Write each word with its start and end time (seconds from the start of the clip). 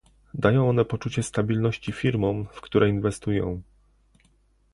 Dają 0.33 0.69
one 0.69 0.85
poczucie 0.85 1.23
stabilności 1.23 1.91
firmom, 1.91 2.47
w 2.53 2.61
które 2.61 2.89
inwestują 2.89 3.61